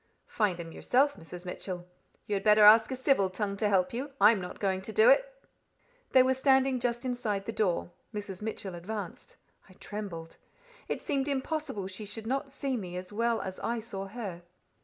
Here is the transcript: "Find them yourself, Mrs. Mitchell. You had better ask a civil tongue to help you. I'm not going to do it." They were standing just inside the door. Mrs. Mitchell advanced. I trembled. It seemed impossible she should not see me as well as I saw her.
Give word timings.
"Find 0.25 0.57
them 0.57 0.71
yourself, 0.71 1.13
Mrs. 1.15 1.45
Mitchell. 1.45 1.87
You 2.25 2.33
had 2.33 2.43
better 2.43 2.63
ask 2.63 2.89
a 2.91 2.95
civil 2.95 3.29
tongue 3.29 3.55
to 3.57 3.69
help 3.69 3.93
you. 3.93 4.13
I'm 4.19 4.41
not 4.41 4.59
going 4.59 4.81
to 4.81 4.91
do 4.91 5.11
it." 5.11 5.31
They 6.09 6.23
were 6.23 6.33
standing 6.33 6.79
just 6.79 7.05
inside 7.05 7.45
the 7.45 7.51
door. 7.51 7.91
Mrs. 8.11 8.41
Mitchell 8.41 8.73
advanced. 8.73 9.35
I 9.69 9.73
trembled. 9.73 10.37
It 10.87 11.03
seemed 11.03 11.27
impossible 11.27 11.85
she 11.85 12.05
should 12.05 12.25
not 12.25 12.49
see 12.49 12.77
me 12.77 12.97
as 12.97 13.13
well 13.13 13.41
as 13.41 13.59
I 13.59 13.79
saw 13.79 14.07
her. 14.07 14.41